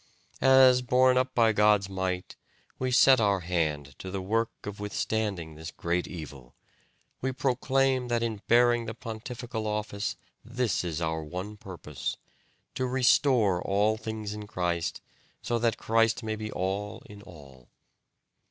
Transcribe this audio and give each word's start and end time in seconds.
As, 0.41 0.81
borne 0.81 1.15
up 1.15 1.35
by 1.35 1.53
God's 1.53 1.87
might, 1.87 2.35
we 2.79 2.89
set 2.89 3.19
our 3.21 3.41
hand 3.41 3.93
to 3.99 4.09
the 4.09 4.19
work 4.19 4.49
of 4.63 4.79
withstanding 4.79 5.53
this 5.53 5.69
great 5.69 6.07
evil, 6.07 6.55
we 7.21 7.31
proclaim 7.31 8.07
that 8.07 8.23
in 8.23 8.41
bearing 8.47 8.85
the 8.85 8.95
pontifical 8.95 9.67
office 9.67 10.15
this 10.43 10.83
is 10.83 11.01
our 11.01 11.23
one 11.23 11.55
purpose, 11.55 12.17
'to 12.73 12.87
restore 12.87 13.61
all 13.61 13.95
things 13.95 14.33
in 14.33 14.47
Christ, 14.47 15.01
so 15.43 15.59
that 15.59 15.77
Christ 15.77 16.23
may 16.23 16.35
be 16.35 16.51
all 16.51 17.03
in 17.05 17.21
all'." 17.21 17.69